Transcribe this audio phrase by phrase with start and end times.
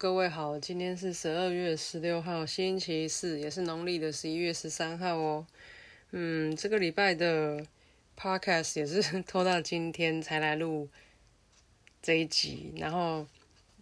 [0.00, 5.46] 各位好，今天是十二月十六号，星期四，也是农历的十一月十三号哦。
[6.12, 7.62] 嗯，这个礼拜的
[8.18, 10.88] Podcast 也是 拖到今天才来录
[12.00, 13.26] 这一集，然后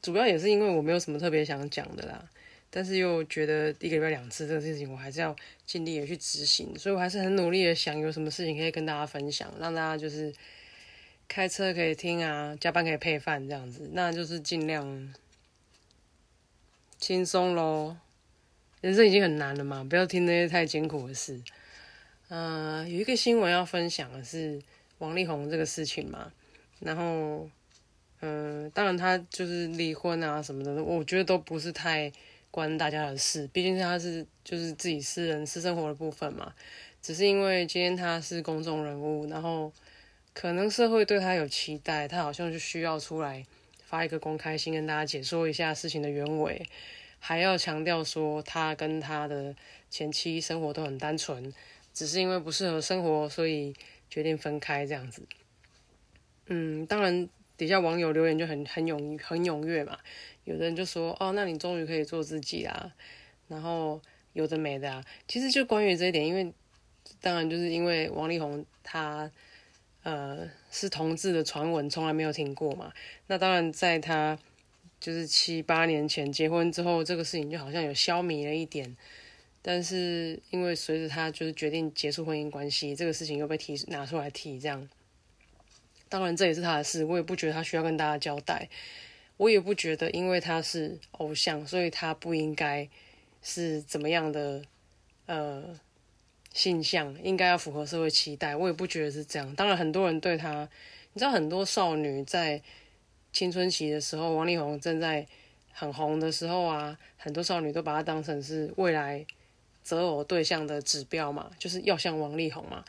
[0.02, 2.28] 主要也是因为我没有什么特别想讲的啦，
[2.68, 10.34] 但是又觉得一个礼拜两次这个事情，我还是要尽力的去执行，所以我还是很努力的想有什么事情可以跟大家分享，让大家就是
[11.28, 15.14] 开车可以听啊，加班可以配饭这样子，那就是尽量。
[16.98, 17.96] 轻松喽，
[18.80, 21.40] 人生已经很难了嘛，不要听那些太艰苦的事。
[22.28, 24.60] 嗯，有一个新闻要分享的是
[24.98, 26.32] 王力宏这个事情嘛，
[26.80, 27.48] 然后，
[28.20, 32.12] 嗯，当然他就是离婚啊什么的，我觉得都不是太
[32.50, 36.52] 关大家的事，毕竟他是就是自己私人私生活的部分嘛。
[37.00, 39.72] 只是因为今天他是公众人物，然后
[40.34, 43.46] 可能社会对他有期待，他好像就需要出来。
[43.88, 46.68] 发一个公开信跟大家解说一下事情的原委，
[47.18, 49.56] 还要强调说他跟他的
[49.88, 51.54] 前妻生活都很单纯，
[51.94, 53.74] 只是因为不适合生活，所以
[54.10, 55.22] 决定分开这样子。
[56.48, 59.98] 嗯，当然底下网友留言就很很踊很踊跃嘛，
[60.44, 62.92] 有的人就说哦，那你终于可以做自己啦，
[63.48, 64.02] 然后
[64.34, 65.02] 有的没的啊。
[65.26, 66.52] 其实就关于这一点，因为
[67.22, 69.30] 当然就是因为王力宏他。
[70.08, 72.90] 呃，是同志的传闻从来没有听过嘛？
[73.26, 74.38] 那当然，在他
[74.98, 78.96] 就是七八年前结婚之后，这个事情就好像有消弭了一点。
[79.60, 84.88] 但是因为随着他就是决定结束婚姻关系，这个事情又被提拿出来提，这样。
[86.08, 88.70] 当然这也是他的事，我也不觉得他需要跟大家交代。
[89.36, 92.88] 我也不觉得，因为他是偶像，所以他不应该
[93.42, 94.62] 是怎么样的
[95.26, 95.78] 呃。
[96.52, 99.54] 性向应该要符合社会期待，我也不觉得是这样。
[99.54, 100.68] 当然，很多人对他，
[101.12, 102.60] 你知道，很多少女在
[103.32, 105.26] 青春期的时候，王力宏正在
[105.72, 109.24] 很红的时候啊，很多少女都把他当成是未来
[109.82, 112.84] 择偶对象的指标嘛，就是要像王力宏嘛，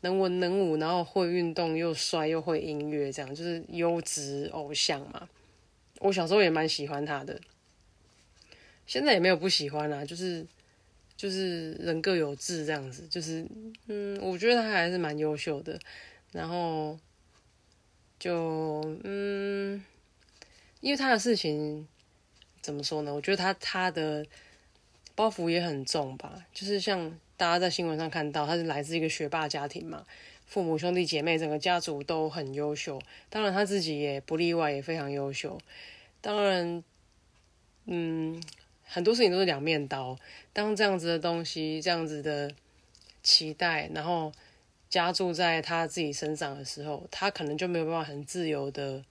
[0.00, 5.28] 能文能武，然后会运动，又帅又会音乐，这样就是优质偶像嘛。
[5.98, 7.38] 我小时候也蛮喜欢他的，
[8.86, 10.46] 现在也没有不喜欢啊，就是。
[11.20, 13.46] 就是人各有志这样子，就是
[13.88, 15.78] 嗯，我觉得他还是蛮优秀的。
[16.32, 16.98] 然后
[18.18, 19.84] 就嗯，
[20.80, 21.86] 因为他的事情
[22.62, 23.12] 怎么说呢？
[23.12, 24.24] 我觉得他他的
[25.14, 26.46] 包袱也很重吧。
[26.54, 30.06] 就是像大家在新闻上看到，他是来自一个学霸家庭嘛，
[30.46, 32.98] 父母兄弟姐妹整个家族都很优秀，
[33.28, 35.60] 当然他自己也不例外，也非常优秀。
[36.22, 36.82] 当然，
[37.84, 38.42] 嗯。
[38.92, 40.18] 很多事情都是两面刀。
[40.52, 42.52] 当这样子的东西、这样子的
[43.22, 44.32] 期待，然后
[44.88, 49.04] 加注在他自己身上的时候，他可能就没有办法很自由的，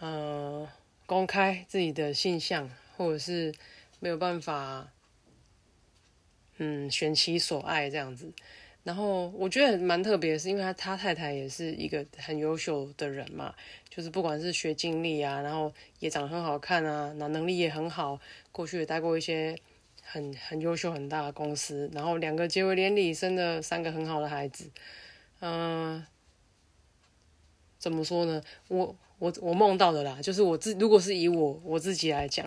[0.00, 0.68] 呃，
[1.06, 3.54] 公开自己的性向，或者是
[4.00, 4.88] 没有办法，
[6.56, 8.32] 嗯，选其所爱这样子。
[8.84, 13.54] 然后我觉得蛮特别，是因为他他太太也是一个很优秀的人嘛，
[13.90, 18.18] 就是不管是学经历啊，然后也长得很好看啊，那能力也很好，
[18.50, 19.54] 过去也待过一些
[20.02, 24.70] 很很优秀很大的公司，然后两个结为连理，生了三个很好的孩子。
[25.40, 26.02] 嗯，
[27.78, 28.42] 怎么说呢？
[28.68, 32.46] 我我我梦到的啦，就是我自如果是以我我自己来讲，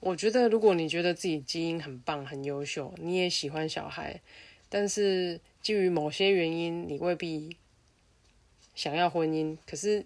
[0.00, 4.20] 我觉得如果你觉得自己基因很棒很优秀，你也喜欢小孩。
[4.68, 7.56] 但是基于某些原因，你未必
[8.74, 9.56] 想要婚姻。
[9.66, 10.04] 可是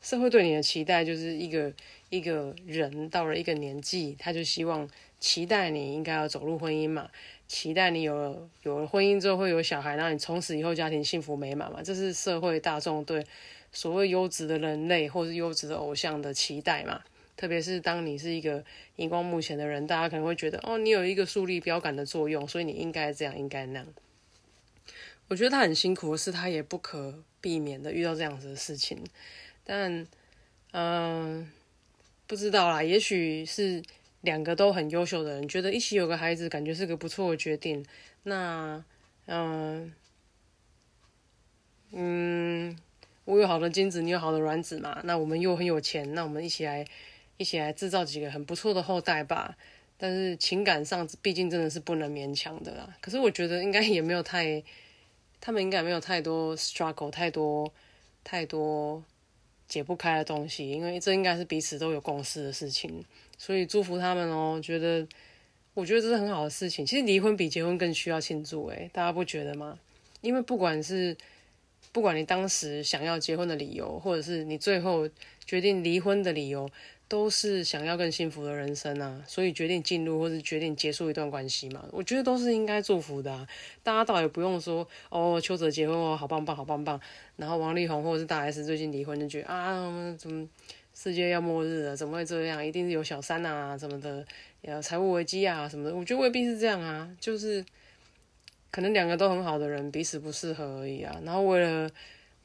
[0.00, 1.72] 社会对你的期待就是一个
[2.10, 4.88] 一个人到了一个年纪，他就希望
[5.20, 7.10] 期待你应该要走入婚姻嘛，
[7.46, 11.82] 期待你有了有了婚姻之后会有小孩，让你从此以后家庭幸福美满嘛。
[11.82, 13.24] 这是社会大众对
[13.72, 17.02] 所谓优质的人类或是优质的偶像的期待嘛。
[17.38, 18.64] 特别是当你是一个
[18.96, 23.86] 荧光幕前的人，大家可能会觉得，哦，你有一个树立标杆的作用，所以你应该这样，应该那样。
[25.28, 29.04] 我觉得他很辛苦是，他也不可避免的遇到这样子的事情。
[29.62, 30.04] 但，
[30.72, 31.48] 嗯，
[32.26, 33.80] 不知道啦，也许是
[34.22, 37.86] 两个都很优秀的人，觉得一起有个孩子，感觉是个不错的决定。
[38.24, 38.84] 那，
[39.26, 39.94] 嗯，
[41.92, 42.76] 嗯，
[43.26, 45.00] 我有好的精子，你有好的卵子嘛？
[45.04, 46.84] 那我们又很有钱，那我们一起来。
[47.38, 49.56] 一起来制造几个很不错的后代吧。
[49.96, 52.96] 但是情感上毕竟真的是不能勉强的啦。
[53.00, 54.62] 可是我觉得应该也没有太，
[55.40, 57.72] 他们应该没有太多 struggle，太多
[58.22, 59.02] 太多
[59.66, 63.04] 解不开的东西，因为这应该是彼此都有共识的事情。
[63.36, 65.04] 所以祝福他们哦，觉得
[65.74, 66.86] 我觉得这是很好的事情。
[66.86, 69.78] 其实离婚比结婚更需要庆祝，诶，大家不觉得吗？
[70.20, 71.16] 因为不管是
[71.90, 75.08] 不管你当时想要结婚的理由，或者是你最后
[75.44, 76.70] 决定离婚的理由，
[77.08, 83.48] 都是想要更幸福的人生啊，所以决定进入或者决定结束一段关系嘛，我觉得都是应该祝福的。
[83.82, 87.00] 大家倒也不用说哦，邱泽结婚哦，好棒棒，好棒棒。
[87.36, 90.46] 然后王力宏或者是大 S 最近离婚，就觉得啊，怎么
[90.94, 91.96] 世界要末日了？
[91.96, 92.64] 怎么会这样？
[92.64, 94.24] 一定是有小三啊什么的，
[94.62, 95.96] 呃，财务危机啊什么的。
[95.96, 97.64] 我觉得未必是这样啊，就是。
[98.70, 101.18] 可能两个都很好的人，彼此不适合而已啊。
[101.24, 101.90] 然后为了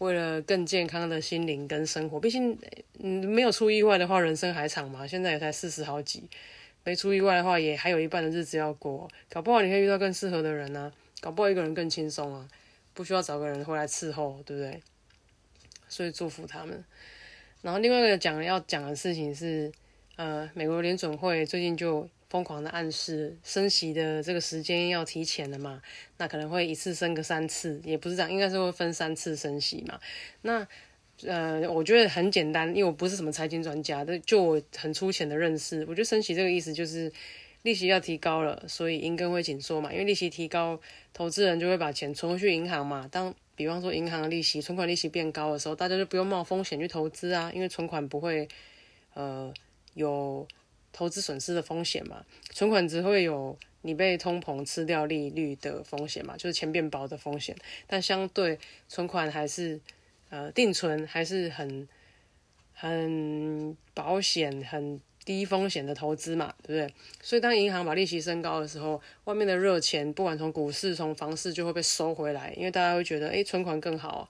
[0.03, 2.57] 为了更健康的心灵跟生活，毕竟
[2.99, 5.07] 嗯没有出意外的话，人生还长嘛。
[5.07, 6.29] 现在也才四十好几，
[6.83, 9.09] 没出意外的话，也还有一半的日子要过。
[9.29, 10.91] 搞不好你可以遇到更适合的人呢，
[11.21, 12.45] 搞不好一个人更轻松啊，
[12.93, 14.81] 不需要找个人回来伺候，对不对？
[15.87, 16.83] 所以祝福他们。
[17.61, 19.71] 然后另外一个讲要讲的事情是，
[20.17, 22.09] 呃，美国联准会最近就。
[22.33, 25.79] 疯狂的暗示升息的这个时间要提前了嘛？
[26.17, 29.99] 那可能会一次升个三次，也不是这样，应该是会分三次升息嘛。
[30.41, 30.67] 那
[31.27, 37.11] 呃，我觉得很简单，因为我不是什么财经专家，就我很粗浅的认识，我觉得升息这个意思就是
[37.61, 39.93] 利息要提高了，所以银根会紧缩嘛。
[39.93, 40.81] 因为利息提高，
[41.13, 43.07] 投资人就会把钱存回去银行嘛。
[43.11, 48.47] 当比方说银行的利息、存款利息变高的时候，大家就不用冒风险去投资啊，因为存款不会
[49.13, 49.53] 呃
[49.93, 50.47] 有。
[50.93, 57.53] 投资损失的风险嘛，存款只会有你被通膨吃掉利率的风险嘛，就是钱变薄的风险。
[57.87, 58.57] 但相对
[58.87, 59.81] 存款还是
[60.29, 61.89] 呃定存还是很
[62.73, 66.95] 很保险、很低风险的投资嘛，对不对？
[67.21, 74.29] 所以当银行把利息升高的时候，外面的热钱不管从股市、从房市就会被收回来，因为大家会觉得，哎，存款更好、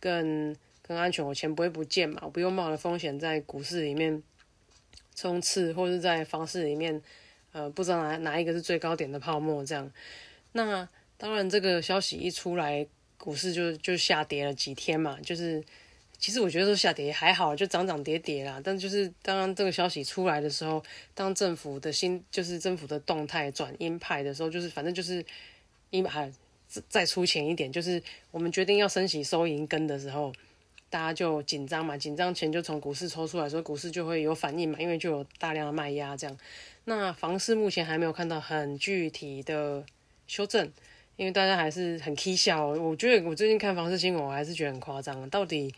[0.00, 4.22] 更更安全，我钱不会不见嘛，我不用冒的风险在股市里面。
[5.18, 7.02] 冲刺，或者在房市里面，
[7.50, 9.90] 呃，不知道哪哪一个是最高点的泡沫这样。
[10.52, 12.86] 那当然，这个消息一出来，
[13.16, 15.18] 股市就就下跌了几天嘛。
[15.20, 15.60] 就是
[16.18, 18.60] 其实我觉得说下跌还好，就涨涨跌跌啦。
[18.62, 20.80] 但就是当这个消息出来的时候，
[21.14, 25.24] 当政府的新就是政府的动态转鹰派的时候，就是反正就是
[25.90, 26.30] 鹰派
[26.88, 28.00] 再出钱一点，就是
[28.30, 30.32] 我们决定要升息收银根的时候。
[30.90, 36.38] 大家就紧张嘛，紧张钱就从股市抽出来，所以股市就会有反应嘛，因为就有大量的卖压这样。
[36.84, 39.84] 那房市目前还没有看到很具体的
[40.26, 40.72] 修正，
[41.16, 42.66] 因为大家还是很 k 笑。
[42.68, 45.28] 我觉得我最近看房市新闻，我还是觉得很夸张。
[45.28, 45.74] 到底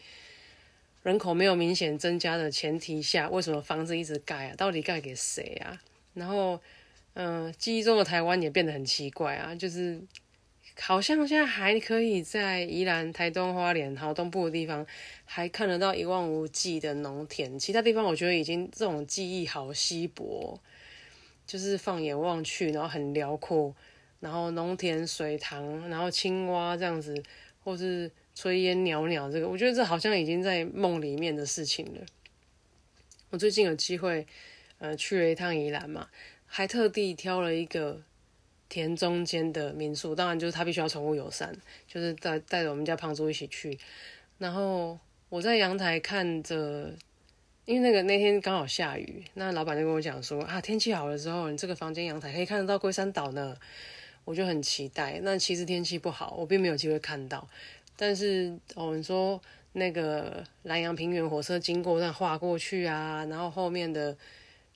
[1.03, 4.55] 人口没有明显增加的前提下，为什么房子一直盖啊？
[4.56, 5.81] 到底盖给谁啊？
[6.15, 6.61] 然后，
[7.15, 10.01] 嗯，记忆中的台湾也变得很奇怪啊，就是。
[10.82, 14.85] 好像现在还可以在宜兰、台东、花莲，好东部的地方，
[15.27, 17.59] 还看得到一望无际的农田。
[17.59, 20.59] 其他地方我觉得已经这种记忆好稀薄，
[21.47, 23.77] 就是放眼望去，然后很辽阔，
[24.21, 27.23] 然后农田、水塘，然后青蛙这样子，
[27.62, 29.31] 或是炊烟袅袅。
[29.31, 32.00] 这个我觉得这好像已经在梦里面的事情了。
[33.29, 34.27] 我最近有机会，
[34.79, 36.08] 呃，去了一趟宜兰嘛，
[36.46, 38.03] 还特地挑了一个。
[38.70, 41.55] 田中间的民宿，当然就是他必须要宠物友善，
[41.86, 43.79] 就是带带着我们家胖猪一起去。
[44.39, 44.98] 然后
[45.29, 46.91] 我在阳台看着，
[47.67, 53.56] 因为那个那天刚好下雨，那老板就跟我讲说啊，天气好的时候，你这个房间阳台可以看得到龟山岛呢。
[54.24, 55.19] 我就很期待。
[55.24, 57.48] 那其实天气不好，我并没有机会看到。
[57.96, 59.41] 但是我们说
[59.72, 64.17] 那个南洋平原火车经过，那划过去啊，然后后面的。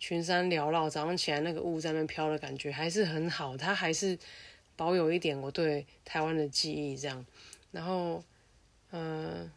[0.07, 4.19] 群山缭绕，早上起来那个雾在那边飘的感觉还是很好，它还是
[4.77, 7.25] 保有一点我对台湾的记忆这样。
[7.73, 8.23] 然后，
[8.93, 9.51] 嗯，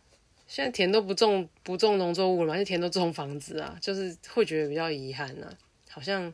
[0.48, 5.54] 现在田都不种不种农作物了嘛，就田都种房子啊，就是会觉得比较遗憾呐。
[5.90, 6.34] 好像，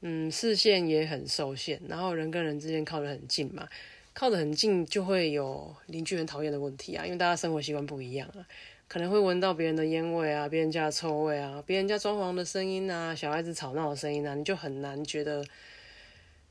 [0.00, 3.68] 嗯，视线也很受限，然后人跟人之间靠得很近嘛，
[4.12, 8.44] 靠得很近就会有邻居很讨厌的问题啊，因为大家生活习惯不一样啊。
[8.92, 15.44] 可能会闻到别人的烟味啊，别人家的臭味啊，别人家装潢的声音啊，小孩子吵闹的声音啊，你就很难觉得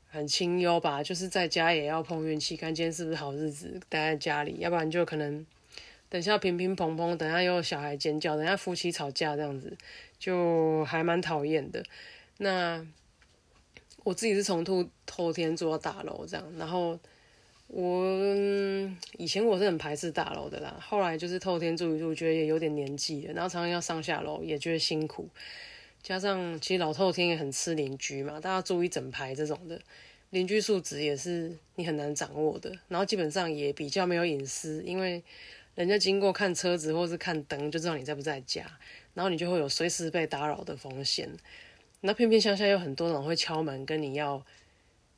[0.08, 1.02] 很清幽吧？
[1.02, 5.44] 就是在家也要碰运气，看今天是不是好日子，待在家里，要不然就可能
[6.08, 9.76] 等下乒乒乓乓，等下又有小孩尖叫，等下夫妻吵架这样子，
[10.18, 11.84] 就还蛮讨厌的。
[12.38, 12.82] 那
[14.02, 16.98] 我自己是从透透天住到大楼这样，然后。
[17.72, 18.04] 我
[19.16, 25.28] 以前我是很排斥大楼的啦，后来就是透天住一住，觉得也有点年纪了，然后常常要上下楼，也觉得辛苦，
[26.02, 29.80] 加上其实老透天也很吃邻居嘛，大家住一整排这种的，
[30.30, 32.76] 邻居素质也是你很难掌握的。
[32.88, 35.22] 然后基本上也比较没有隐私，因为
[35.76, 38.66] 人家经过看车子或是看灯就知道你在不在家，
[39.14, 41.30] 然后你就会有随时被打扰的风险。
[42.00, 44.44] 那偏偏乡下有很多人会敲门跟你要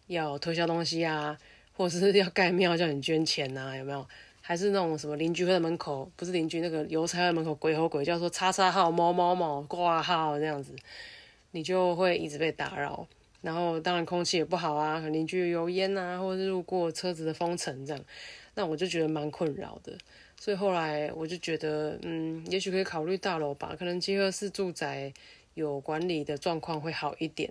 [0.09, 1.38] 要推销东西啊，
[1.76, 4.07] 或者是要盖庙叫你捐钱呐，有没有？
[4.45, 10.75] 还是那种什么邻居会在门口，不是邻居那个邮差在门口鬼吼鬼叫说叉叉号某某某挂号这样子，
[11.52, 13.07] 你就会一直被打扰。
[13.41, 18.05] 然后当然空气也不好啊，邻居油烟啊，或者是路过车子的风尘这样，
[18.55, 19.97] 那我就觉得蛮困扰的。
[20.38, 25.12] 所以后来我就觉得，嗯，也许可以考虑大楼吧，可能集合式住宅
[25.55, 27.49] 有管理的状况会好一点。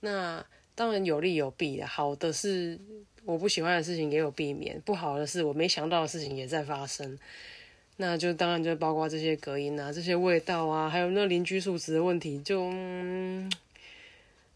[0.00, 2.78] 那当然有利有弊的，好的是。
[3.24, 7.16] 我不喜欢的事情也有避免，不好的是我没想到的事情也在发生。
[7.98, 12.68] 那就当然就包括这些隔音啊、这些味道啊，还有那邻居素质的问题，就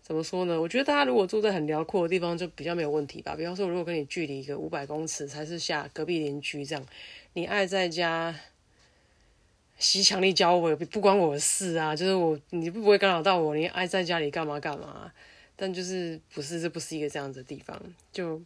[0.02, 0.61] 怎么说呢？
[0.61, 3.37] 我觉得大家如果住在很辽阔的地方，就比较没有问题吧。
[3.37, 6.85] 比方说，如果跟你距离一个五百公尺才是下隔壁邻居这样，
[7.35, 8.35] 你爱在家
[9.78, 11.94] 吸强力胶我不关我的事啊。
[11.94, 15.12] 就是我你不不会干扰到我，你爱在家里干嘛干嘛。
[15.56, 17.82] 但就是不是这不是一个这样子的地方，
[18.12, 18.42] 就。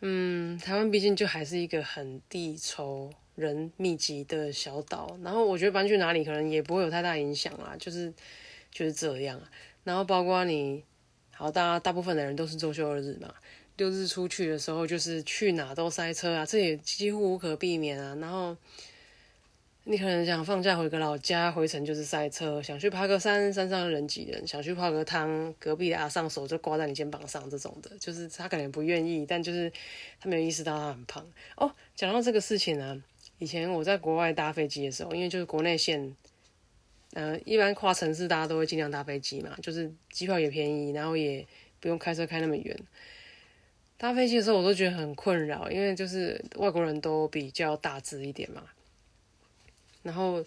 [0.00, 8.14] 嗯，台湾毕竟就还是一个很地稠人密集的小岛，然后我觉得搬去哪里可能也不会有太大影响啦，就是
[8.70, 9.42] 就是这样。
[9.82, 10.84] 然后包括你，
[11.34, 13.34] 好大大部分的人都是周休二日嘛，
[13.76, 18.14] 六日出去的时候就是去哪都塞车啊，这也几乎无可避免啊。
[18.20, 18.56] 然后。
[19.90, 29.72] 你可能想放假回个老家，回程就是塞车；想去爬个山，山上人挤人；想去泡个汤，隔壁的阿上手就挂在你肩膀上，这种的，就是他可能不愿意，但就是
[30.20, 31.26] 他没有意识到他很胖
[31.56, 31.74] 哦。
[31.94, 33.02] 讲到这个事情呢，
[33.38, 36.14] 以前我在国外搭飞机的时候，因为就是国内线，
[37.14, 41.46] 呃，一般跨城市大家都会尽量搭飞机嘛，就是机票也便宜，然后也
[41.80, 42.78] 不用开车开那么远。
[43.96, 48.62] 搭飞机的时候我都觉得很困扰，因为就是外国人都比较大只一点嘛。
[50.08, 50.42] 然后，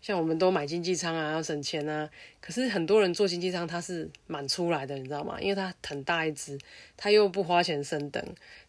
[0.00, 2.10] 像我们都买经济舱啊，要省钱啊。
[2.40, 5.40] 可是很多人坐经济舱，它是满出来的，你知道吗？
[5.40, 6.58] 因为它很大一只，
[6.96, 8.20] 它又不花钱升等，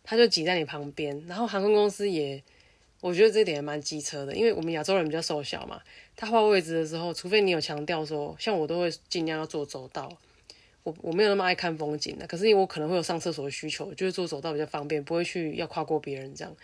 [0.04, 1.20] 它就挤在你旁边。
[1.28, 2.44] 然后航空公司也，
[3.02, 5.82] 我觉得这点也蛮机车的，因为我们亚洲人比较瘦小嘛。
[6.16, 10.08] 他换位置的时候，除非你有强调说，像我都会尽量要坐走道。
[10.84, 16.56] 我我没有那么爱看风景的，可是因为我可能会有上厕所的需求，就是坐走道比较方便，不会去要跨过别人这样。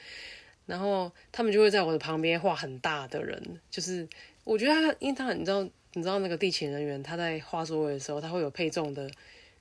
[0.66, 4.08] 然后他们就会在我的旁边画很大的人，就是
[4.44, 5.64] 我觉得他，因为他你知道，
[5.94, 9.10] 你知道那个地勤人员他在画座位的时候，他会有配重的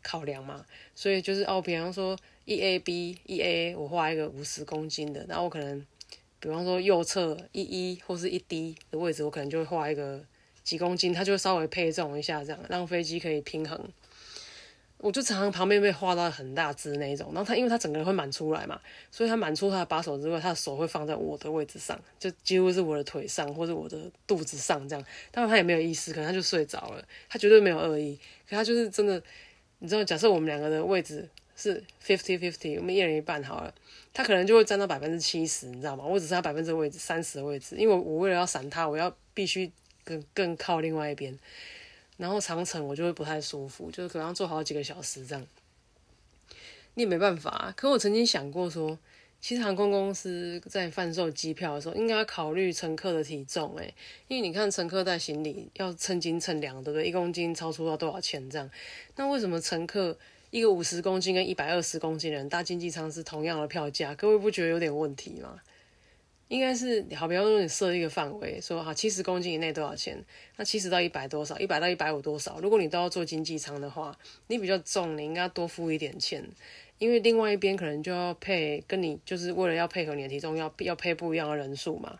[0.02, 0.64] 考量嘛，
[0.94, 5.84] 所以就是哦，比方说一 A B 一 A，我画一个五十公斤的，然后我可能
[6.38, 10.22] 比方说右侧一一或是一 D 的位置，我可能就会画一个
[10.62, 13.78] 几公斤，他就稍微配重一下，这样让飞机可以平衡。
[15.02, 18.78] 我就常常旁边被画到很大只那一种，然后他因为他整个人会满出来嘛，
[19.10, 25.02] 所以他满出他的把手之外，他的手会放在我的位置上，就几乎是我的腿上或者我的肚子上这样。
[25.30, 28.14] 当然他也没有意思，可能他就睡着了，他绝对没有恶意，
[28.46, 29.22] 可他就是真的，
[29.78, 31.26] 你知道，假设我们两个的位置
[31.56, 33.74] 是 fifty fifty，我们一人一半好了，
[34.12, 36.04] 他可能就会占到百分之七十，你知道吗？
[36.04, 39.72] 我只剩下百分之位置三十的位置，因为我为了要闪他，我要必须
[40.04, 41.38] 更更靠另外一边。
[42.20, 45.46] 然后长程我就会不太舒服，就是可能要坐好几个小时这样，
[46.92, 47.72] 你也没办法。
[47.74, 48.98] 可我曾经想过说，
[49.40, 53.94] 其实航空公司在贩售机票的时候，应该考虑乘客的体重，诶，
[54.28, 57.08] 因为你看乘客带行李要称斤称两，对不对？
[57.08, 58.70] 一公斤超出到多少钱这样？
[59.16, 60.18] 那为什么乘客
[60.50, 64.14] 一个五十公斤跟一百二十公斤的人搭经济舱是同样的票价？
[64.14, 65.58] 各位不觉得有点问题吗？
[66.50, 70.20] 应该是好，比方说你设一个范围，说好七十公斤以内多少钱？
[70.56, 71.56] 那七十到一百多少？
[71.60, 72.58] 一百到一百五多少？
[72.58, 76.44] 如果你都要做经济舱的话，你比较重，你应该多付一点钱，
[76.98, 82.18] 因为另外一边可能就要配，跟你就是为了要配合你的体重，要要配不一样的人数嘛。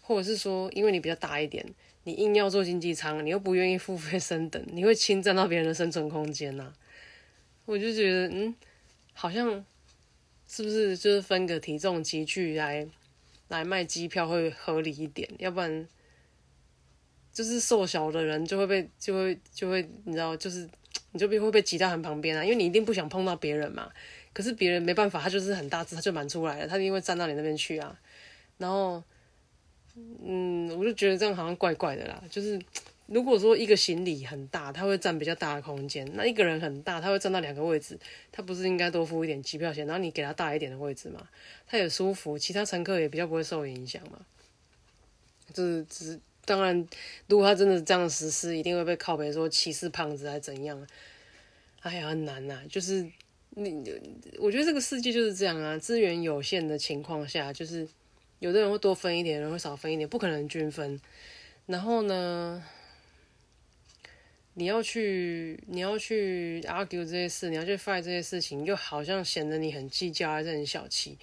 [0.00, 1.66] 或者是说，因为你比较大一点，
[2.04, 6.72] 你硬要做经济舱，你又不愿意付费升等，你会侵占到别人的生存空间呐。
[7.64, 8.54] 我就觉得，嗯，
[9.12, 9.64] 好像
[10.46, 12.86] 是不是就是分个体重级距来？
[13.52, 15.86] 来卖机票会合理一点，要不然
[17.32, 20.68] 就是瘦小的人就会被就会就会你知道，就是
[21.12, 23.90] 你就被会被挤到很旁边啊，因为你一定不想碰到别人嘛。
[24.32, 28.00] 可是别人没办法，他就是很大只，他就满出来了，他一定会站到你那边去啊。
[28.58, 29.02] 然后，
[30.24, 32.58] 嗯，我就觉得这样好像怪怪的啦，就是。
[33.12, 37.98] 如果说一个行李很大，它会占比较大的空间，那一个人很大，他会占到两个位置，
[38.30, 41.28] 他不是应该多付一点机票钱，然后你给他大一点的位置嘛，
[41.66, 44.18] 他也舒服，其他乘客也比较不会受影响嘛。
[45.52, 46.74] 就是只当然，
[47.28, 50.86] 如果他真的这样实施，一定会被靠北说歧视胖子还怎样。
[51.80, 53.06] 哎呀，很难呐，就是
[53.50, 53.84] 你，
[54.38, 57.86] 我觉得这个世界就是这样啊，资源有限的情况下，就是
[58.38, 60.98] 有的人会多分一点，有人会少分一点，不可能均分。
[61.66, 62.62] 然后呢，
[64.54, 71.16] 你要去你要去 argue 这些事，你要去 fight 这些事情，又好像显得你很计较还是很小气。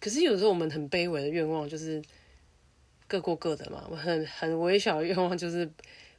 [0.00, 2.02] 可是有时候我们很卑微的愿望就是
[3.06, 5.70] 各过各的嘛，我很很微小的愿望就是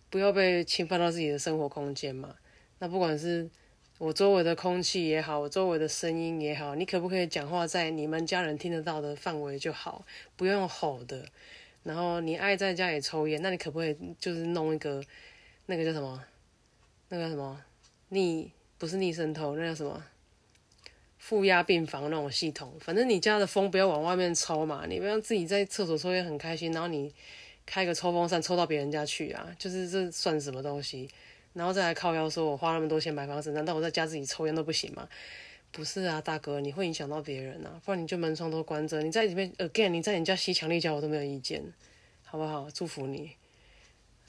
[0.09, 2.33] 不要被侵犯到自己的生活空间嘛。
[2.79, 3.49] 那不管是
[3.97, 10.05] 我周围的空气也好，我周围的声音也好，你可不可以讲话在你们家人听得到的范围就好，
[10.37, 11.25] 不用吼的。
[11.83, 15.03] 然后你爱在家里抽烟，那你可不可以就是弄一个
[15.65, 16.23] 那个叫什么？
[17.09, 17.59] 那个什么
[18.09, 20.03] 逆不是逆渗透，那叫什么？
[21.17, 22.73] 负压病房那种系统。
[22.79, 27.13] 反正你家的风不要往外面抽嘛，你不要自己在厕所抽烟很开心，然后你
[27.65, 31.09] 开个抽风扇抽到别人家去啊，就是这算什么东西？
[31.53, 35.09] 然后再来靠腰说，我花那么多钱买房子，难道我在家自己抽烟都不行吗？
[35.71, 41.61] 不是啊，大哥，你会影响到别人啊，不然你就门窗都关着，你在里面 again，你在你家吸强力胶我都没有意见，
[42.23, 42.69] 好不好？
[42.71, 43.31] 祝福你。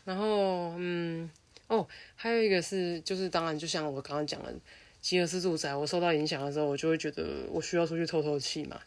[0.04, 1.30] 然后，嗯，
[1.68, 4.52] 哦，还有一个是，就是当然，就像我刚刚讲的，
[5.00, 8.80] 吉尔斯住宅，我受到影响的时候，我就会觉得我需要出去透透气嘛。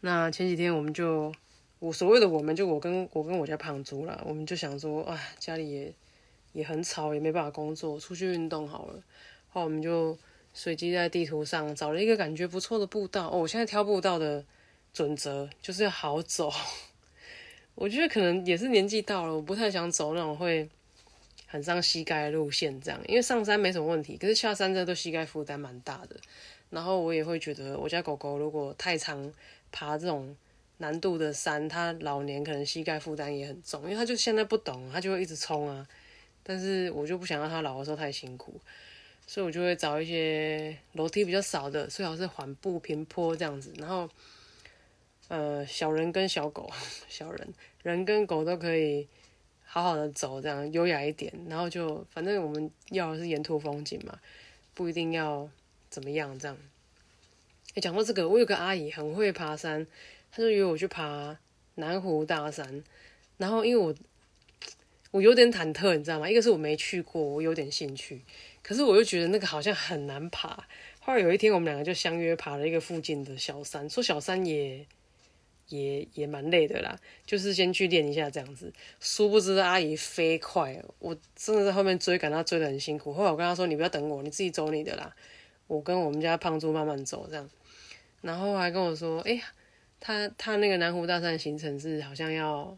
[0.00, 1.32] 那前几天我们就，
[1.78, 5.94] 我所谓的我们就我跟我跟我家胖猪啦，我们就想说，啊，家里也。
[6.52, 9.02] 也很吵，也没办法工作，出去运动好了。
[9.50, 10.16] 后我们就
[10.54, 13.28] 随机在地图上找了一个感觉不错的步道。
[13.28, 14.42] 哦，我现在挑步道的
[14.90, 16.50] 准则就是要好走。
[17.76, 20.66] 我觉得可能也是年纪到了，我不太想走那种会
[21.46, 23.00] 很伤膝盖路线，这样。
[23.08, 26.16] 因为上山没什么问题，可是下山这都膝盖负担蛮大的。
[26.70, 29.32] 然后我也会觉得，我家狗狗如果太常
[29.70, 30.36] 爬这种
[30.78, 35.86] 难度的山，它老年可能膝盖负担也很重，因为它就现在不懂，它就会一直冲啊。
[36.42, 38.60] 但是我就不想让他老的时候太辛苦，
[39.26, 43.72] 所以我就会找一些楼梯比较少的，最好是缓步平坡这样子。
[43.78, 44.08] 然后，
[45.26, 46.70] 呃，小人跟小狗，
[47.08, 47.48] 小人
[47.82, 49.08] 人跟狗都可以
[49.76, 51.32] 好好的走，这样优雅一点。
[51.50, 54.18] 然后就反正我们要的是沿途风景嘛，
[54.72, 55.46] 不一定要
[55.90, 56.56] 怎么样这样。
[57.74, 59.86] 哎，讲到这个，我有个阿姨很会爬山，
[60.30, 61.36] 她就约我去爬
[61.74, 62.82] 南湖大山。
[63.36, 63.94] 然后因为我。
[65.12, 66.28] 我有点忐忑，你知道吗？
[66.28, 68.20] 一个是我没去过，我有点兴趣，
[68.62, 70.66] 可是我又觉得那个好像很难爬。
[71.00, 74.84] 后来有一天，我们两个就相约爬了一个附近的小山，说小山也
[75.68, 78.72] 也也蛮累的啦，就是先去练一下这样子。
[79.00, 83.12] 殊不知阿姨飞快，我真的在后面追赶，她追得很辛苦。
[83.12, 85.14] 后来我跟她说：“你不要等我，你自己走你的啦，
[85.66, 87.48] 我跟我们家胖猪慢慢走这样。”
[88.22, 89.40] 然后还跟我说：“哎，
[90.00, 92.76] 他他那个南湖大山行程是好像要。”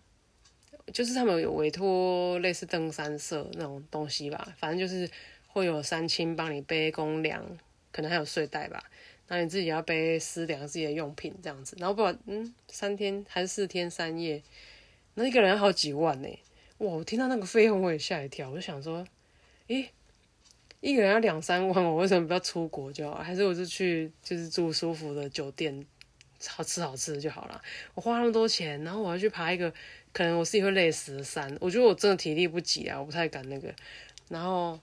[0.90, 5.06] 就是他们有委托类似登山社那种东西吧，反正就是
[5.46, 7.44] 会有山青帮你背公粮，
[7.92, 8.82] 可能还有睡袋吧。
[9.28, 11.76] 那你自己要背私粮自己的用品这样子。
[11.78, 14.42] 然后不管嗯三天还是四天三夜，
[15.14, 16.28] 那一个人要好几万呢。
[16.78, 16.88] 哇！
[16.88, 19.06] 我听到那个费用我也吓一跳，我就想说，
[19.68, 19.90] 诶，
[20.80, 23.18] 一个人要两三万，我为什么不要出国就好？
[23.18, 25.86] 还是我就去就是住舒服的酒店，
[26.46, 27.60] 好吃好吃的就好了。
[27.94, 29.72] 我花那么多钱，然后我要去爬一个。
[30.10, 33.72] 可能我自己会累死的山，我觉得我真的体力不济啊，我不太敢那个。
[34.28, 34.80] 然后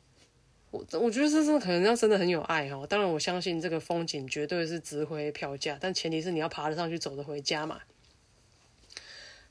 [0.76, 2.86] 我我觉得这是可能要真的很有爱哈。
[2.88, 7.82] 当然我相信这个风景绝对是值回票价，但前提是你要爬得上去，走得回家嘛。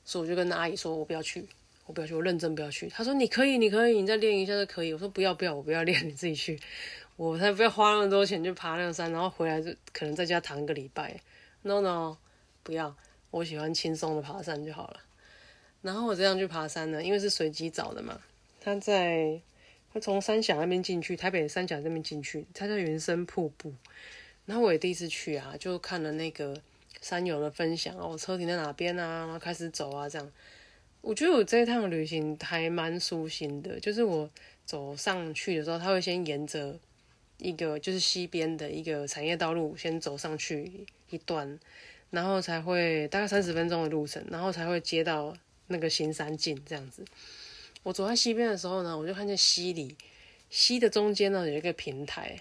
[0.03, 1.47] 所以我就跟阿姨说，我不要去，
[1.87, 2.87] 我不要去，我认真不要去。
[2.89, 4.93] 她说你可以，你可以，你再练一下就可以。
[4.93, 6.59] 我说不要不要，我不要练，你自己去，
[7.15, 11.19] 我才不要花那么多钱去爬那个山，然后回来就可能在家躺一个礼拜。
[11.63, 12.17] No no，
[12.61, 12.95] 不要，
[13.31, 14.99] 我喜欢轻松的爬山就好了。
[15.81, 18.19] 然后我这样去爬山呢，因为是随机找的嘛。
[18.61, 19.39] 他在
[19.95, 23.73] 会从三峡那边进去，台北三峡那边进去，它叫云深瀑布。
[24.45, 26.61] 然后我也第一次去啊，就看了那个
[26.99, 30.29] 山友的分享哦，车停在哪边啊，然后开始走啊，这样。
[30.99, 34.29] 我觉得我这一趟旅行还蛮舒心的，就是我
[34.65, 36.77] 走上去的时候，他会先沿着
[37.37, 41.57] 一个就是西边的一个产业道路先走上去一段，
[42.09, 45.33] 然后才会大概三十分钟的路程，然后才会接到。
[45.67, 47.03] 那个新山径这样子，
[47.85, 49.95] 我走在溪边的时候呢，我就看见溪里
[50.49, 52.35] 溪的中间呢有一个平台，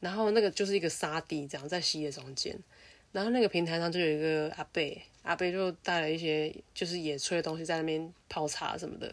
[0.00, 2.58] 然后那个就是一个沙地，这样在溪的中间，
[3.12, 9.06] 然后那个平台上就有一个阿贝，阿贝就带了一些就是野炊的东西在那边泡茶什么的，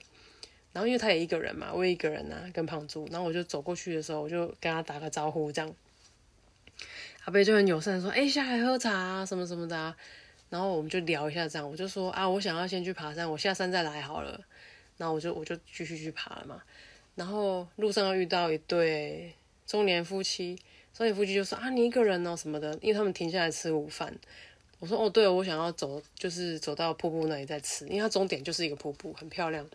[0.74, 5.72] 然后因为他也一个人嘛，我也一个人啊，跟胖猪，然后我就走过去的时候，我就跟他打个招呼，这样
[7.26, 9.96] 阿贝就很友善说：“哎，下来喝茶啊，什么什么的。”啊
[10.50, 14.42] 然后我们就聊一下这样，我就说啊，我想要先去爬山，我下山再来好了。
[14.98, 16.62] 然后我就我就继续去爬了嘛。
[17.16, 19.34] 然后路上又遇到一对
[19.66, 20.58] 中年夫妻，
[20.94, 24.14] 中年夫妻就说啊，你一个人哦什么的，因为他们停下来吃午饭。
[24.80, 29.68] 我说哦，对，我想要走，就是走到瀑布那里再吃，因为它终点就是一个瀑布，很漂亮。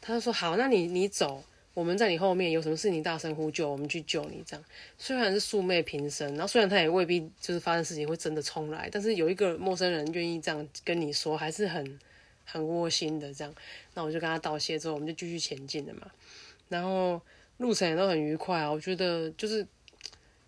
[0.00, 1.42] 他就说好，那你你走。
[1.72, 4.40] 我们在你后面有什么事情大声呼救，我们去救你。
[4.46, 4.64] 这样
[4.96, 11.98] 虽然是素昧平生，然后虽然他也未必就是发生事情会真的冲来，但是有一个陌生人愿意这样跟你说，还是很
[12.44, 13.32] 很窝心的。
[13.32, 13.54] 这样，
[13.94, 16.10] 那我就跟他道谢之后，我们就继续前进了嘛。
[16.68, 17.20] 然后
[17.58, 19.66] 路程也都很愉快啊，我觉得就是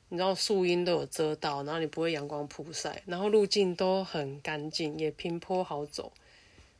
[0.08, 6.12] 你知道树荫都有遮到，然后你不会阳光曝晒，然后路径都很干净，也平坡好走，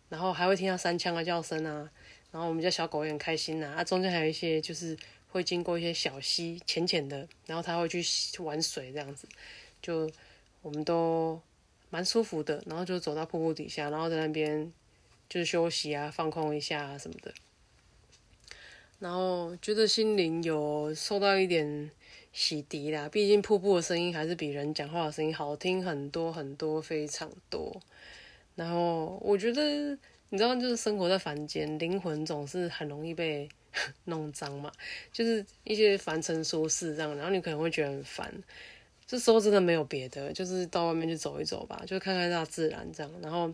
[0.08, 1.90] 然后还会听到山枪的叫声啊。
[2.32, 4.96] 然后我们家小狗也很开心呐，啊，中间还有一些就是
[5.28, 8.02] 会经过一些小溪，浅浅的，然后它会去
[8.40, 9.26] 玩水这样子，
[9.80, 10.10] 就
[10.60, 11.40] 我们都
[11.88, 14.70] 蛮舒服的，然后就走到瀑布底下，然后在那边
[15.28, 17.32] 就是休息啊，放空一下啊什么的，
[18.98, 21.90] 然后觉得心灵有受到一点
[22.32, 27.80] 洗涤啦，毕竟瀑布的声音还是比人讲话的声音好听很多很多，非常多，
[28.54, 29.98] 然后我觉得。
[30.28, 33.48] 你知道，就是生活在凡间，灵魂总是很容易被
[34.06, 34.72] 弄脏嘛。
[35.12, 38.34] 就是一些凡尘俗事这样，然后你可能会觉得很烦。
[39.06, 43.12] 这时候真的没有别的，就是到外面去走一走吧，就看看大自然这样。
[43.22, 43.48] 然后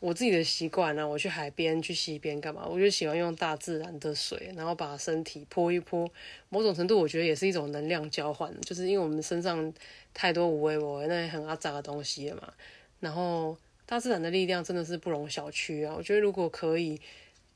[0.00, 2.66] 我自己的习惯呢，我去海边、去溪边干嘛？
[2.66, 6.10] 我就喜欢用大自然的水，然后把身体泼一泼。
[6.48, 9.72] 某种程度，我觉得也是一种能量交换，就是因为我们身上
[10.14, 12.52] 太多无为我那些很阿杂的东西了嘛。
[13.00, 13.56] 然后。
[13.90, 15.94] 大自然的力量真的是不容小觑啊！
[15.96, 17.00] 我觉得如果可以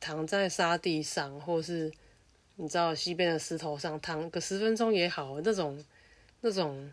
[0.01, 1.93] 躺在沙地上，或是
[2.57, 5.85] 你知道西边的石头上躺个十分钟也好，那种、
[6.41, 6.91] 那种、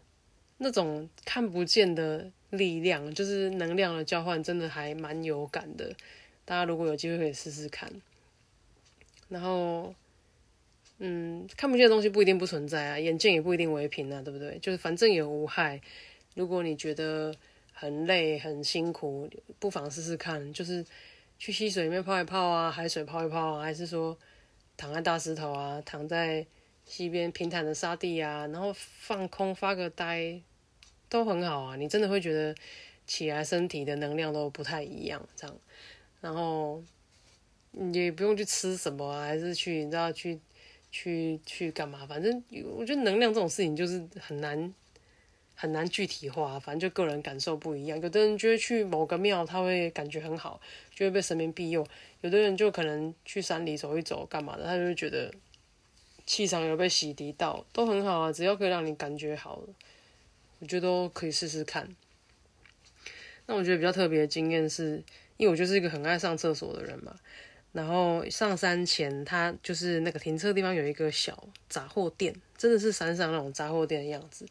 [0.59, 5.93] 那种看不见的力量，就是能量的交换，真的还蛮有感的。
[6.45, 7.91] 大家如果有机会可以试试看。
[9.27, 9.93] 然后，
[10.99, 14.59] 嗯，看不见的东西不一定不存在啊，眼见也不一定为凭啊，对不对？
[14.59, 15.81] 就是反正也无害。
[16.35, 17.33] 如果你觉得，
[17.71, 20.85] 很累很辛苦，不妨试试看，就是
[21.37, 24.17] 去溪水里面泡一泡啊，海水泡一泡啊，还是说
[24.75, 26.45] 躺在大石头啊，躺在
[26.85, 30.41] 溪边平坦的沙地啊，然后放空发个呆，
[31.09, 31.75] 都很好啊。
[31.75, 32.55] 你真的会觉得
[33.05, 35.57] 起来身体的能量都不太一样，这样，
[36.21, 36.81] 然后
[37.71, 40.39] 你也不用去吃什么，还是去你知道去
[40.91, 42.05] 去去干嘛？
[42.05, 42.41] 反正
[42.75, 44.73] 我觉得能量这种事情就是很难。
[45.61, 47.99] 很难具体化，反正就个人感受不一样。
[47.99, 50.57] 有的人觉得去某个庙，他会感觉很好，
[50.95, 51.83] 就会被神明庇佑；
[52.21, 55.29] 有的人就可能去山里走一走，干嘛的，他就会觉得
[56.25, 58.31] 气场有被洗涤到，都很好啊。
[58.31, 59.67] 只要可以让你感觉好了，
[60.59, 61.89] 我觉得都可以试试看。
[63.45, 65.03] 那我觉得比较特别的经验是，
[65.37, 67.15] 因为我就是一个很爱上厕所的人嘛。
[67.71, 74.45] 然后上山前，他就是那个停车地方有一个小杂货店，真的是山上那种杂货店的样子。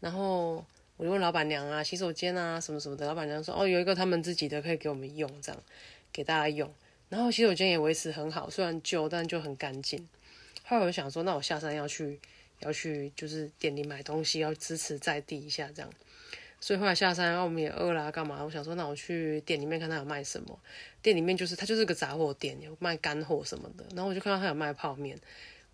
[0.00, 0.64] 然后
[0.96, 5.62] 我就问老板娘啊，洗手间啊什么什么的，老板娘说哦有一个他们自己的可以给我们用，这样
[6.12, 6.72] 给大家用。
[7.08, 10.08] 然后洗手间也维持很好，虽然旧，但就很干净。
[10.64, 12.18] 后来我就想说，那我下山要去
[12.62, 15.90] 要去就是店里买东西，要支持在地一下这样。
[16.60, 18.42] 所以后来下山，然后我们也饿了，干嘛？
[18.44, 20.56] 我想说，那我去店里面看他有卖什么。
[21.02, 23.84] 店里面就是他就是个杂货店，有卖干货什么的。
[23.96, 25.18] 然后我就看到他有卖泡面。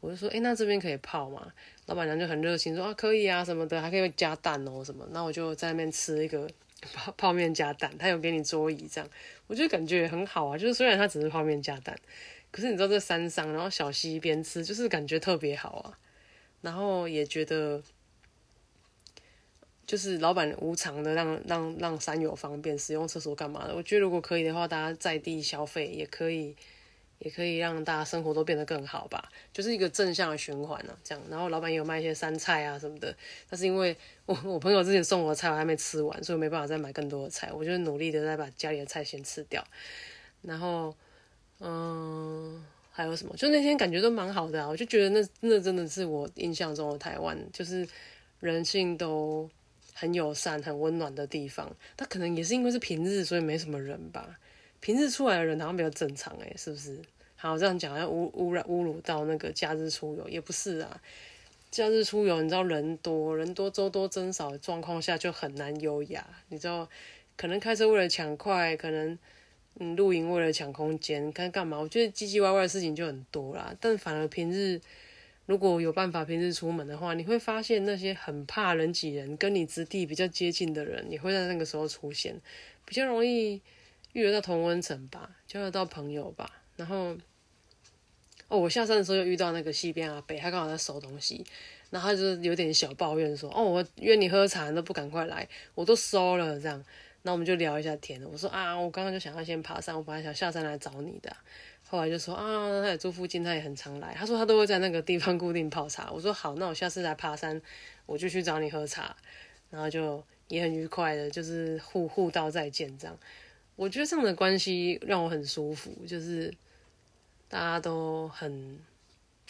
[0.01, 1.53] 我就说，哎，那这边可以泡吗？
[1.87, 5.07] 老板娘就很热情，说啊，可以啊，什么的，还可以加蛋哦，什么。
[5.11, 6.49] 那我就在那边吃一个
[6.95, 9.11] 泡 泡面加蛋，他有给你桌椅这样，
[9.47, 10.57] 我就感觉很好啊。
[10.57, 11.95] 就是虽然它只是泡面加蛋，
[12.51, 15.99] 可是你知道在山上，然后小溪边吃，就是感觉特别好啊。
[16.61, 17.83] 然后也觉得，
[19.87, 23.75] 就是老板无偿的让让让山友方便使用厕所干嘛的。
[23.75, 26.57] 我觉得如果可以的话，大家在地消费也可以。
[27.21, 30.97] 也可以让大家生活都变得更好吧，就是一个正向的循环呢。
[31.03, 33.13] 这样，然后老板也有卖一些山菜啊什么的。
[33.51, 37.51] 但是因为我我朋友之前送我的菜我还没吃完，所以没办法再买更多的菜。
[37.53, 39.65] 我就努力的在把家里的菜先吃掉。
[40.43, 40.95] 然后，
[41.59, 42.65] 嗯，
[42.99, 43.33] 还有什么？
[43.37, 44.69] 就那天感觉都蛮好的啊。
[44.69, 47.87] 我就觉得那那真的是我印象中的台湾，就是
[48.41, 49.49] 人性都
[49.95, 51.71] 很友善、很温暖的地方。
[51.97, 54.37] 它可能也是因为是平日，所以没什么人吧。
[54.81, 56.99] 平日出来的人好像比较正常哎，是不是？
[57.37, 61.01] 好这样讲，要污污染侮辱到那个假日出游也不是啊。
[61.71, 66.27] 假日出游，你知道人多人多周多增少的状况下就很难优雅。
[66.49, 66.89] 你知道，
[67.37, 69.17] 可能开车为了抢快，可能
[69.79, 71.79] 嗯露营为了抢空间，看干嘛？
[71.79, 73.75] 我觉得唧唧歪歪的事情就很多啦。
[73.81, 74.81] 但反而平日
[75.47, 82.39] 如果有办法平时出门的话，你会发现那些很怕人挤人、跟你质地比较接近的人，也会在那个时候出现，
[82.85, 83.63] 比较容易
[84.13, 86.51] 遇得到同温层吧，交得到朋友吧。
[86.77, 87.17] 然后，
[88.49, 91.45] 哦，我下山的时候又遇到那个西边阿北，他刚好在收东西，
[91.91, 96.85] 然后他就有点小抱怨说：“哦，我约你喝茶，你都不赶快来，我都收了。”这样，
[97.23, 98.23] 那我们就聊一下天。
[98.25, 101.37] 我说：“啊，我刚刚就想要先爬山，我本来想下山来找你的。”
[101.89, 104.15] 后来就说啊，他也住附近，他也很常来。
[104.15, 106.11] 他说他都会在那个地方固定泡茶。
[106.13, 107.61] 我说好，那我下次来爬山，
[108.07, 109.17] 我就去找你喝茶。
[109.71, 113.19] 然后就也很愉快的，就是互互道再见这样。
[113.77, 116.53] 我觉得这样的关系让我很舒服，就是
[117.49, 118.79] 大家都很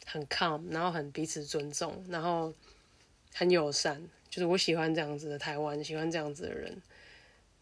[0.07, 2.52] 很 calm，然后很彼此尊重，然后
[3.33, 4.02] 很友善。
[4.28, 6.76] 就是我喜欢这样子的台湾，喜欢这样子的人。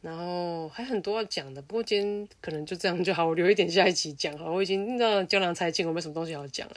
[0.07, 4.53] 然后还很多要讲的，不过今天可能就这样就好，我留一点下一集讲好。
[4.53, 6.77] 我已经道江郎才尽，我没什么东西要讲了，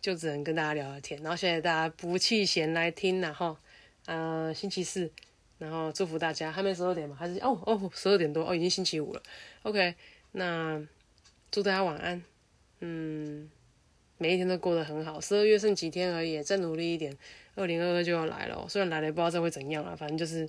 [0.00, 1.22] 就只能跟大家聊聊天。
[1.22, 3.56] 然后谢谢大家不弃嫌来听，然后
[4.06, 5.08] 呃星期四，
[5.58, 7.14] 然后祝福大家，还没十二点吗？
[7.16, 9.22] 还是哦哦十二点多哦，已经星期五了。
[9.62, 9.94] OK，
[10.32, 10.84] 那
[11.52, 12.20] 祝大家晚安。
[12.80, 13.48] 嗯，
[14.16, 15.20] 每一天都过得很好。
[15.20, 17.16] 十二月剩几天而已，再努力一点，
[17.54, 18.66] 二零二二就要来了。
[18.68, 20.48] 虽然来了不知道这会怎样啊，反正就是。